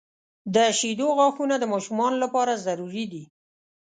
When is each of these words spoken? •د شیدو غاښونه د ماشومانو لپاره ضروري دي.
•د 0.55 0.57
شیدو 0.79 1.07
غاښونه 1.17 1.55
د 1.59 1.65
ماشومانو 1.73 2.17
لپاره 2.23 2.61
ضروري 2.65 3.05
دي. 3.11 3.23